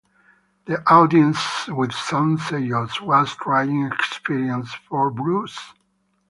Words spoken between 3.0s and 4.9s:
was a trying experience